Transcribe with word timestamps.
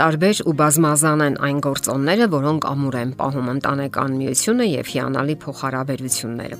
Տարբեր 0.00 0.38
ու 0.48 0.52
բազմազան 0.56 1.22
են 1.26 1.34
այն 1.44 1.58
գործոնները, 1.60 2.26
որոնք 2.32 2.66
ամուր 2.70 2.94
են 3.00 3.10
պահում 3.18 3.48
ընտանեկան 3.52 4.14
միությունը 4.16 4.68
եւ 4.70 4.86
հիանալի 4.94 5.34
փոխհարաբերությունները։ 5.42 6.56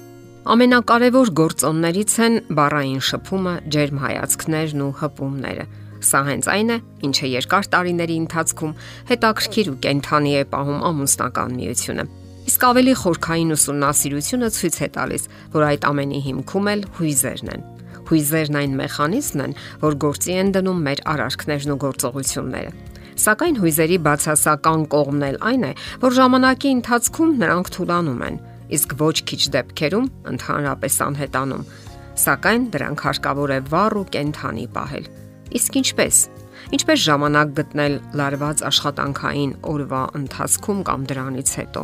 Ամենակարևոր 0.55 1.31
գործոններից 1.41 2.17
են 2.27 2.37
բառային 2.59 3.01
շփումը, 3.09 3.55
ջերմ 3.73 4.03
հայացքներն 4.05 4.83
ու 4.85 4.91
հպումները։ 5.01 5.65
Սա 6.11 6.21
հենց 6.29 6.51
այն 6.53 6.75
է, 6.75 6.79
ինչը 7.09 7.33
երկար 7.41 7.71
տարիների 7.73 8.19
ընթացքում 8.21 8.77
հետաքրքիր 9.09 9.73
ու 9.73 9.81
կենթանի 9.89 10.33
է 10.37 10.45
պահում 10.53 10.85
ամուսնական 10.91 11.57
միությունը։ 11.61 12.07
Իսկ 12.51 12.69
ավելի 12.71 12.95
խորքային 13.01 13.57
ուսումնասիրությունը 13.57 14.53
ցույց 14.61 14.77
է 14.85 14.89
տալիս, 15.01 15.27
որ 15.57 15.69
այդ 15.71 15.89
ամենի 15.89 16.21
հիմքում 16.29 16.71
էլ 16.77 16.87
հույզերն 17.01 17.53
են։ 17.57 17.67
Հույզերն 18.11 18.61
այն 18.61 18.79
մեխանիզմն 18.85 19.45
են, 19.49 19.59
որ 19.81 20.01
գործի 20.05 20.41
են 20.45 20.55
դնում 20.57 20.81
մեր 20.91 21.05
արարքներն 21.15 21.77
ու 21.77 21.83
գործողությունները։ 21.89 22.90
Սակայն 23.21 23.57
հույզերի 23.61 23.97
բացասական 24.07 24.85
կողմն 24.93 25.25
էլ 25.27 25.39
այն 25.51 25.65
է, 25.69 25.73
որ 26.01 26.15
ժամանակի 26.17 26.71
ընթացքում 26.77 27.33
նրանք 27.41 27.71
թուլանում 27.75 28.21
են, 28.27 28.37
իսկ 28.77 28.95
ոչ 29.01 29.17
քիչ 29.29 29.41
դեպքերում 29.57 30.07
ընդհանրապես 30.31 30.95
անհետանում։ 31.07 31.65
Սակայն 32.21 32.65
դրանք 32.75 33.03
հարկավոր 33.07 33.51
է 33.51 33.59
վառ 33.73 33.97
ու 34.01 34.07
կենթանի 34.15 34.65
պահել։ 34.77 35.09
Իսկ 35.61 35.77
ինչպես։ 35.81 36.21
Ինչպես 36.77 37.03
ժամանակ 37.11 37.53
գտնել 37.61 37.95
լարված 38.21 38.63
աշխատանքային 38.71 39.53
օրվա 39.71 40.03
ընթացքում 40.21 40.81
կամ 40.89 41.05
դրանից 41.11 41.53
հետո։ 41.61 41.83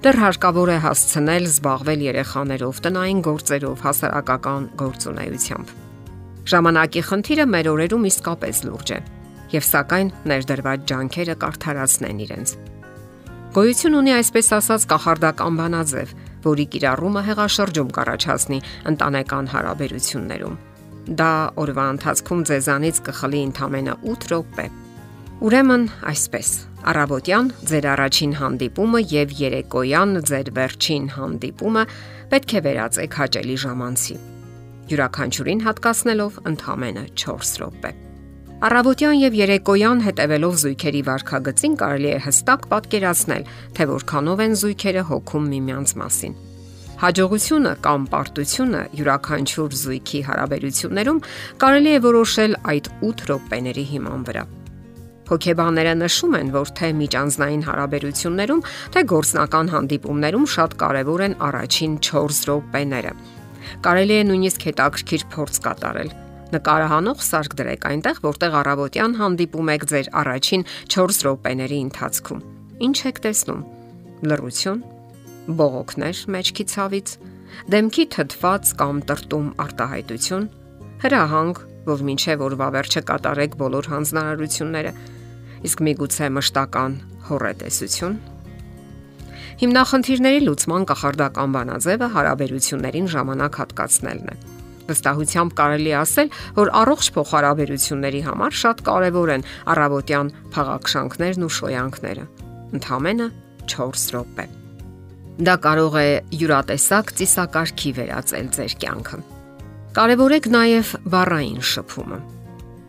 Դեռ 0.00 0.16
հարկավոր 0.24 0.70
է 0.72 0.76
հասցնել 0.80 1.48
զբաղվել 1.50 2.04
երեխաներով, 2.08 2.82
տնային 2.84 3.20
գործերով, 3.26 3.82
հասարակական 3.84 4.68
գործունեությամբ։ 4.80 5.72
Ժամանակի 6.50 7.02
խնդիրը 7.10 7.46
մեր 7.54 7.66
օրերում 7.74 8.06
իսկապես 8.10 8.62
լուրջ 8.70 8.92
է, 8.96 9.00
եւ 9.54 9.66
սակայն 9.68 10.10
ներդրված 10.30 10.84
ջանքերը 10.90 11.36
կարթարացնեն 11.44 12.20
իրենց։ 12.26 12.54
Գոյություն 13.50 13.96
ունի 14.00 14.12
այսպես 14.16 14.52
ասած 14.60 14.84
կախարդական 14.90 15.56
բանաձև, 15.60 16.12
որի 16.44 16.66
կիրառումը 16.74 17.22
հեղաշրջում 17.30 17.90
կառաջացնի 17.96 18.60
ընտանեկան 18.92 19.50
հարաբերություններում։ 19.54 20.60
Դա 21.20 21.32
օրվա 21.64 21.88
ընթացքում 21.96 22.46
ձեզանից 22.50 23.02
կխլի 23.10 23.40
ընդամենը 23.50 23.96
8 24.14 24.30
րոպե 24.30 24.66
Ուրեմն 25.40 25.84
այսպես. 26.04 26.48
Առավոտյան 26.90 27.46
ձեր 27.70 27.86
առաջին 27.94 28.34
հանդիպումը 28.40 29.00
եւ 29.12 29.32
երեկոյան 29.38 30.12
ձեր 30.30 30.50
վերջին 30.58 31.06
հանդիպումը 31.14 31.86
պետք 32.34 32.54
է 32.60 32.62
վերածեք 32.68 33.18
հաճելի 33.22 33.56
ժամանցի։ 33.64 34.18
Յուրաքանչյուրին 34.92 35.66
հատկացնելով 35.70 36.38
ընդամենը 36.52 37.08
4 37.24 37.56
րոպե։ 37.64 37.96
Առավոտյան 38.60 39.14
եւ 39.16 39.36
երեկոյան 39.38 40.00
հետևելով 40.04 40.56
զույգերի 40.60 40.98
վարքագծին 41.06 41.76
կարելի 41.80 42.10
է 42.10 42.16
հստակ 42.26 42.66
պատկերացնել, 42.72 43.46
թե 43.72 43.86
որքանով 43.88 44.42
են 44.44 44.56
զույգերը 44.60 45.04
հոգում 45.10 45.46
միմյանց 45.52 45.94
մասին։ 46.00 46.34
Հաջողությունը 47.00 47.72
կամ 47.88 48.04
պարտությունը 48.12 48.82
յուրաքանչյուր 49.00 49.78
զույգի 49.80 50.20
հարաբերություններում 50.28 51.22
կարելի 51.64 51.90
է 51.96 52.04
որոշել 52.10 52.58
այդ 52.74 52.92
8 53.08 53.26
րոպեների 53.32 53.84
հիման 53.96 54.28
վրա։ 54.28 54.44
Հոգեբանները 55.32 55.94
նշում 56.04 56.40
են, 56.44 56.54
որ 56.60 56.72
թե 56.76 56.88
միջանձնային 57.00 57.62
հարաբերություններում, 57.64 58.64
թե 58.92 59.00
գործնական 59.16 59.70
հանդիպումներում 59.72 60.48
շատ 60.60 60.80
կարևոր 60.84 61.28
են 61.30 61.34
առաջին 61.48 61.92
4 62.12 62.42
րոպեները։ 62.50 63.12
Կարելի 63.88 64.16
է 64.20 64.24
նույնիսկ 64.28 64.66
հետաքրքիր 64.68 65.30
փորձ 65.32 65.64
կատարել։ 65.64 66.18
Նկարահանող 66.50 67.20
սարք 67.22 67.52
դրեք 67.60 67.84
այնտեղ, 67.90 68.16
որտեղ 68.26 68.54
առավոտյան 68.60 69.12
հանդիպում 69.20 69.68
եք 69.70 69.84
ձեր 69.90 70.08
առաջին 70.20 70.64
4 70.94 71.18
րոպեների 71.24 71.78
ընթացքում։ 71.86 72.40
Ինչ 72.86 72.96
եք 73.10 73.20
տեսնում։ 73.26 73.60
Լռություն, 74.30 74.80
բողոքներ 75.60 76.22
մեջքի 76.34 76.64
ցավից, 76.74 77.14
դեմքի 77.70 78.04
թթված 78.14 78.72
կամ 78.80 79.00
տրտում 79.10 79.48
արտահայտություն, 79.64 80.48
հրահանգ, 81.06 81.62
որ 81.86 82.04
մինչև 82.10 82.44
օրվա 82.50 82.68
վերջը 82.76 83.02
կատարեք 83.10 83.56
բոլոր 83.60 83.90
հանձնարարությունները 83.94 84.92
իսկ 85.70 85.82
միգուցե 85.86 86.28
մշտական 86.36 86.94
հորետեսություն։ 87.30 88.14
Հիմնախնդիրների 89.60 90.40
լուծման 90.46 90.86
կախարդական 90.88 91.56
բանաձևը 91.56 92.08
հարաբերություններին 92.16 93.10
ժամանակ 93.14 93.60
հատկացնելն 93.60 94.32
է։ 94.32 94.59
Վստահությամբ 94.90 95.54
կարելի 95.60 95.92
ասել, 96.00 96.32
որ 96.60 96.72
առողջ 96.80 97.10
փոխհարաբերությունների 97.16 98.22
համար 98.28 98.58
շատ 98.60 98.82
կարևոր 98.90 99.32
են 99.36 99.46
առավոտյան 99.74 100.32
փաղաքշանքներն 100.56 101.46
ու 101.46 101.52
շոյանքները։ 101.60 102.26
Ընթամենը 102.80 103.28
4 103.74 104.04
րոպե։ 104.16 104.48
Դա 105.40 105.54
կարող 105.64 105.94
է 106.00 106.08
յուրատեսակ 106.40 107.14
ծիսակարգի 107.20 107.94
վերածել 108.00 108.52
ձեր 108.58 108.76
կյանքը։ 108.84 109.22
Կարևորեք 109.96 110.52
նաև 110.54 110.92
բառային 111.14 111.64
շփումը 111.70 112.20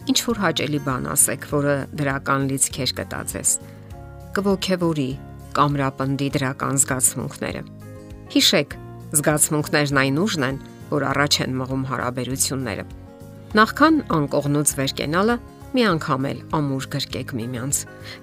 ինչ 0.09 0.19
որ 0.25 0.40
հաճելի 0.41 0.79
բան 0.85 1.06
ասեք, 1.13 1.45
որը 1.51 1.75
դրական 2.00 2.47
լիցքեր 2.50 2.94
կտածես։ 2.97 3.51
Կողքեվորի 4.38 5.09
կամրապնդի 5.57 6.28
դրական 6.35 6.79
զգացմունքները։ 6.81 7.61
Հիշեք, 8.34 8.75
զգացմունքներն 9.19 10.01
այն 10.01 10.19
ուժն 10.23 10.47
են, 10.47 10.59
որ 10.91 11.06
առաջ 11.12 11.38
են 11.46 11.57
մղում 11.62 11.84
հարաբերությունները։ 11.91 12.85
Նախքան 13.52 13.96
անկողնուց 14.16 14.74
վեր 14.79 14.94
կենալը 15.02 15.35
մի 15.72 15.84
անգամ 15.91 16.25
էլ 16.31 16.40
ամուր 16.57 16.85
գրկեք 16.96 17.29
միմյանց։ 17.41 17.78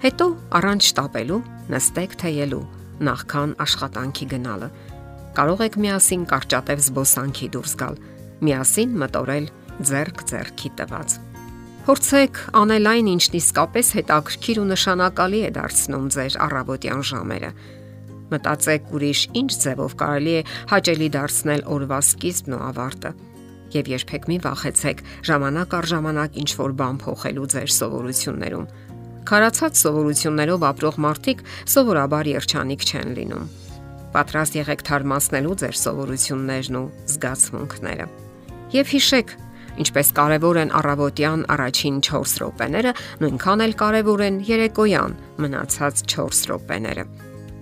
Հետո 0.05 0.25
առանց 0.59 0.89
շտապելու 0.89 1.39
նստեք 1.73 2.11
թեյելու 2.23 2.65
նախքան 3.09 3.55
աշխատանքի 3.65 4.27
գնալը։ 4.33 4.69
Կարող 5.39 5.63
եք 5.65 5.75
միասին 5.85 6.23
կարճատև 6.29 6.83
զբոսանքի 6.89 7.47
դուրս 7.55 7.73
գալ, 7.79 7.97
միասին 8.43 8.95
մտորել 9.01 9.49
ձերք 9.89 10.23
ձերքի 10.29 10.71
տված։ 10.79 11.17
Փորձեք 11.89 12.39
անել 12.59 12.89
այն, 12.91 13.07
ինչն 13.15 13.35
իսկապես 13.39 13.87
հետաքրքիր 13.97 14.57
ու 14.61 14.67
նշանակալի 14.69 15.39
է 15.47 15.51
դարձնում 15.55 16.09
ձեր 16.13 16.35
առավոտյան 16.45 17.03
ժամերը։ 17.09 17.51
Մտածեք 18.29 18.91
ուրիշ 18.95 19.21
ինչ 19.39 19.49
ձևով 19.63 19.95
կարելի 19.99 20.33
է 20.39 20.43
հաճելի 20.73 21.09
դարձնել 21.15 21.63
օրվա 21.75 21.99
սկիզբն 22.09 22.55
ու 22.57 22.61
ավարտը։ 22.69 23.11
Եվ 23.69 23.89
երբեք 23.93 24.23
մի 24.29 24.37
վախեցեք 24.45 25.01
ժամանակ 25.29 25.73
առ 25.79 25.87
ժամանակ 25.93 26.37
ինչ 26.43 26.49
որ 26.59 26.71
բան 26.79 27.01
փոխելու 27.03 27.49
ձեր 27.53 27.73
սովորություններում։ 27.79 28.69
Խարացած 29.29 29.81
սովորություններով 29.83 30.63
ապրող 30.69 30.95
մարդիկ 31.05 31.43
սովորաբար 31.69 32.29
երջանիկ 32.33 32.85
չեն 32.89 33.11
լինում։ 33.19 33.51
Պատրաստ 34.09 34.57
եղեք 34.57 34.81
թարմացնելու 34.89 35.57
ձեր 35.61 35.75
սովորություններն 35.83 36.79
ու 36.79 36.87
զգացմունքները։ 37.13 38.09
Եվ 38.73 38.93
հիշեք, 38.95 39.37
Ինչպես 39.79 40.09
կարևոր 40.17 40.57
են 40.59 40.71
առավոտյան 40.75 41.43
առաջին 41.53 41.99
4 42.03 42.33
րոպեները, 42.41 42.91
նույնքան 43.21 43.63
էլ 43.63 43.75
կարևոր 43.79 44.23
են 44.25 44.39
երեկոյան 44.49 45.13
մնացած 45.39 46.01
4 46.15 46.41
րոպեները։ 46.49 47.05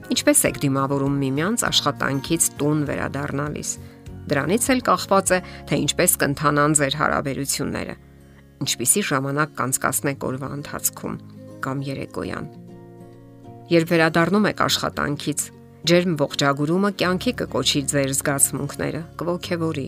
Ինչպես 0.07 0.41
եք 0.47 0.59
դիմավորում 0.63 1.15
միմյանց 1.21 1.63
աշխատանքից 1.67 2.45
տուն 2.59 2.83
վերադառնալիս։ 2.87 3.71
Դրանից 4.27 4.67
էլ 4.73 4.81
կախված 4.87 5.31
է, 5.35 5.39
թե 5.67 5.79
ինչպես 5.83 6.15
կընթանան 6.23 6.75
ձեր 6.79 6.97
հարաբերությունները։ 7.01 7.95
Ինչպիսի 8.67 9.03
ժամանակ 9.07 9.53
կանցկացնեք 9.57 10.25
օրվա 10.27 10.49
ընթացքում 10.57 11.17
կամ 11.67 11.83
երեկոյան։ 11.87 12.47
Երբ 13.67 13.89
վերադառնում 13.91 14.47
եք 14.47 14.61
աշխատանքից, 14.67 15.41
ջերմ 15.87 16.13
ողջագուրումը 16.23 16.91
կյանքի 17.01 17.33
կկոչի 17.41 17.81
ձեր 17.91 18.13
զգացմունքները, 18.17 19.01
կողքեվորի 19.19 19.87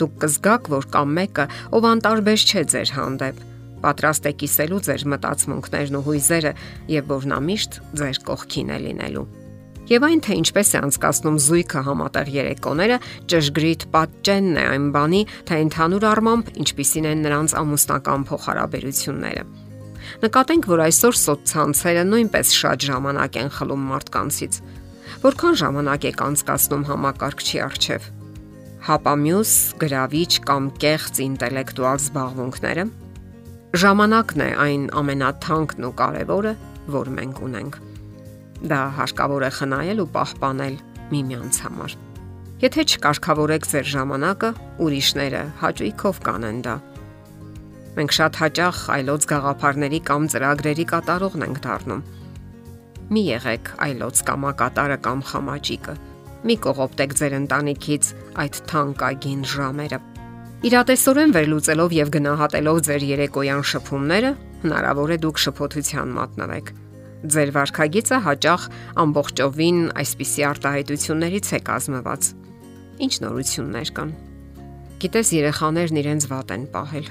Դուք 0.00 0.12
կզգաք, 0.22 0.68
որ 0.72 0.86
կամ 0.94 1.10
մեկը, 1.18 1.44
ով 1.76 1.86
անտարբեր 1.90 2.44
չէ 2.48 2.62
ձեր 2.72 2.92
հանդեպ, 2.96 3.42
պատրաստ 3.84 4.28
է 4.30 4.32
կիսելու 4.40 4.80
ձեր 4.86 5.04
մտածմունքներն 5.12 5.98
ու 6.00 6.04
հույզերը 6.08 6.52
եւ 6.94 7.12
որ 7.12 7.28
նա 7.34 7.40
միշտ 7.50 7.78
ձեր 8.00 8.20
կողքին 8.30 8.72
է 8.76 8.78
լինելու։ 8.86 9.39
Եվ 9.90 10.04
այն 10.06 10.20
թե 10.22 10.36
ինչպես 10.40 10.68
է 10.70 10.80
անցկացնում 10.86 11.38
զույգը 11.46 11.80
համատեղ 11.86 12.28
երեկոները, 12.30 12.98
ճշգրիտ 13.32 13.86
պատճենն 13.94 14.60
է 14.60 14.66
այն 14.70 14.84
բանի, 14.94 15.22
թե 15.50 15.58
ընդհանուր 15.64 16.06
առմամբ 16.10 16.52
ինչպիսին 16.62 17.08
են 17.10 17.24
նրանց 17.26 17.54
ամուսնական 17.58 18.26
փոխհարաբերությունները։ 18.30 19.44
Նկատենք, 20.20 20.70
որ 20.70 20.84
այսօր 20.86 21.18
սոցցանցերը 21.24 22.06
նույնպես 22.06 22.54
շատ 22.60 22.86
ժամանակ 22.86 23.40
են 23.42 23.52
խլում 23.58 23.84
մարդկանցից։ 23.90 24.62
Որքան 25.26 25.60
ժամանակ 25.60 26.08
եք 26.10 26.24
անցկացնում 26.30 26.86
համակարգչի 26.90 27.62
առջև 27.66 28.08
հապամյուս, 28.80 29.50
գրավիչ 29.82 30.32
կամ 30.48 30.70
կեղծ 30.80 31.20
ինտելեկտուալ 31.26 32.00
զբաղմունքները։ 32.00 32.86
Ժամանակն 33.82 34.44
է 34.46 34.50
այն 34.64 34.88
ամենաթանկն 35.02 35.86
ու 35.90 35.94
կարևորը, 36.00 36.56
որ 36.96 37.14
մենք 37.20 37.44
ունենք։ 37.50 37.80
Դա 38.60 38.80
հարկավոր 38.98 39.44
է 39.46 39.50
խնայել 39.56 40.00
ու 40.04 40.08
պահպանել 40.14 40.74
միմյանց 41.10 41.58
համար։ 41.64 41.92
Եթե 42.60 42.82
չկարգավորեք 42.92 43.66
ձեր 43.70 43.86
ժամանակը, 43.88 44.48
ուրիշները 44.84 45.42
հաճույքով 45.62 46.18
կանեն 46.26 46.58
դա։ 46.66 46.74
Մենք 47.96 48.14
շատ 48.16 48.40
հաճախ 48.40 48.82
այլոց 48.96 49.24
գաղափարների 49.30 50.00
կամ 50.10 50.26
ծրագրերի 50.34 50.84
կատարողն 50.90 51.46
ենք 51.46 51.62
դառնում։ 51.64 52.02
Մի 53.10 53.22
եղեք 53.30 53.72
այլոց 53.86 54.20
կամակատարը 54.28 54.98
կամ 55.08 55.24
խամաճիկը։ 55.30 55.94
Մի 56.50 56.56
կողոպտեք 56.68 57.16
ձեր 57.20 57.34
ընտանիքից 57.40 58.12
այդ 58.44 58.60
թանկագին 58.70 59.42
ժամերը։ 59.56 59.98
Իրատեսորեն 60.68 61.34
վերլուծելով 61.40 61.96
եւ 61.96 62.12
գնահատելով 62.20 62.84
ձեր 62.90 63.08
երեկոյան 63.10 63.66
շփումները, 63.72 64.36
հնարավոր 64.68 65.16
է 65.16 65.20
դուք 65.24 65.44
շփոթության 65.48 66.16
մատնվեք 66.20 66.72
Ձեր 67.20 67.50
վարքագիծը 67.52 68.18
հաճախ 68.24 68.62
ամբողջովին 69.02 69.80
այսպիսի 70.00 70.44
արտահայտություններից 70.50 71.48
է 71.52 71.58
կազմված։ 71.66 72.28
Ինչ 73.04 73.12
նորություններ 73.24 73.90
կան։ 73.98 74.14
Գիտես, 75.04 75.32
երեխաներն 75.36 76.00
իրենց 76.00 76.26
վատ 76.30 76.54
են 76.56 76.64
պահել։ 76.72 77.10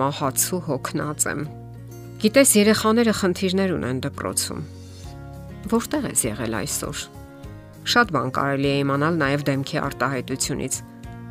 Մահացու 0.00 0.60
հոգնած 0.68 1.26
եմ։ 1.28 1.42
Գիտես, 2.24 2.54
երեխաները 2.56 3.14
խնդիրներ 3.20 3.74
ունեն 3.76 4.00
դպրոցում։ 4.08 4.64
Որտեղ 5.76 6.08
ես 6.08 6.24
եղել 6.28 6.58
այսօր։ 6.62 7.04
Շատ 7.88 8.16
բան 8.16 8.32
կարելի 8.38 8.68
է 8.72 8.80
իմանալ 8.80 9.20
նաև 9.28 9.46
դեմքի 9.48 9.78
արտահայտությունից։ 9.84 10.80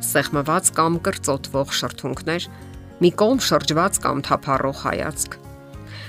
Սեղմված 0.06 0.72
կամ 0.78 1.02
կրծոտվող 1.02 1.76
շրթունքներ, 1.82 2.48
մի 3.02 3.10
կողմ 3.18 3.44
շրջված 3.48 4.02
կամ 4.06 4.26
թափառող 4.28 4.82
հայացք 4.86 5.38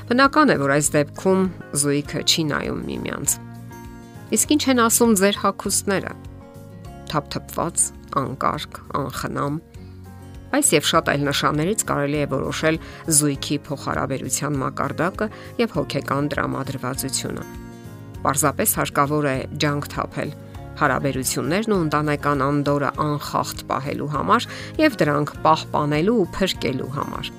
Բնական 0.10 0.50
է, 0.50 0.56
որ 0.58 0.72
այս 0.74 0.88
դեպքում 0.90 1.42
զույգը 1.78 2.22
չի 2.26 2.44
նայում 2.50 2.78
միմյանց։ 2.82 3.34
Իսկ 4.34 4.54
ինչ 4.56 4.64
են 4.72 4.80
ասում 4.82 5.12
ձեր 5.20 5.36
հակոստները։ 5.44 6.14
Թափթփված, 7.12 7.84
անկարգ, 8.18 8.80
անխնամ։ 8.98 9.60
Այս 10.58 10.72
եւ 10.74 10.88
շատ 10.90 11.12
այլ 11.14 11.28
նշաններից 11.30 11.84
կարելի 11.92 12.20
է 12.24 12.30
որոշել 12.34 12.80
զույգի 13.20 13.58
փոխհարաբերության 13.70 14.58
մակարդակը 14.64 15.28
եւ 15.62 15.76
հոգեկան 15.78 16.30
տրամադրվածությունը։ 16.34 17.44
Պարզապես 18.26 18.74
հարկավոր 18.82 19.30
է 19.30 19.36
ջանք 19.62 19.92
թափել 19.94 20.34
հարաբերություններն 20.80 21.76
ու 21.76 21.84
ընտանեկան 21.86 22.42
անդորը 22.50 22.90
անխախտ 23.06 23.62
պահելու 23.70 24.10
համար 24.16 24.50
եւ 24.82 24.98
դրանք 25.04 25.36
պահպանելու 25.46 26.18
ու 26.24 26.28
փրկելու 26.40 26.92
համար 26.98 27.32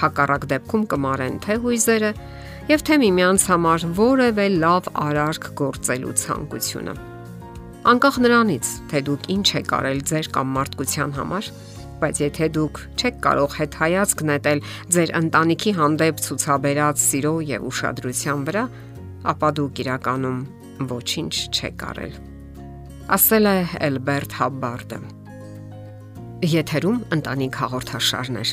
հակառակ 0.00 0.46
դեպքում 0.52 0.84
կմարեն 0.94 1.38
թե 1.44 1.56
հույզերը 1.64 2.12
եւ 2.70 2.84
թե 2.86 2.98
միմյանց 3.02 3.46
համար 3.50 3.86
որևէ 3.98 4.46
լավ 4.62 4.88
արարք 5.04 5.46
գործելու 5.58 6.14
ցանկությունը։ 6.20 6.94
Անկախ 7.90 8.16
նրանից, 8.20 8.70
թե 8.92 9.00
դուք 9.08 9.28
ինչ 9.34 9.48
եք 9.60 9.70
արել 9.80 10.00
ձեր 10.10 10.26
կամ 10.36 10.50
մարդկության 10.56 11.14
համար, 11.16 11.46
բայց 12.00 12.20
եթե 12.20 12.48
դուք 12.56 12.80
չեք 13.00 13.20
կարող 13.24 13.54
հետ 13.60 13.76
հայացք 13.80 14.24
նետել 14.30 14.60
ձեր 14.96 15.12
ընտանիքի 15.20 15.72
հանդեպ 15.80 16.20
ցուցաբերած 16.26 17.04
սիրո 17.04 17.34
եւ 17.50 17.68
ուշադրության 17.70 18.44
վրա, 18.48 18.64
ապա 19.32 19.48
դուք 19.60 19.80
իրականում 19.84 20.40
ոչինչ 20.90 21.32
չեք 21.56 21.86
արել։ 21.90 22.14
Ասել 23.16 23.48
է 23.50 23.56
Էլբերտ 23.90 24.36
Հաբբարդը։ 24.40 25.00
Եթերում 26.50 27.00
ընտանիք 27.16 27.56
հաղորդաշարներ։ 27.60 28.52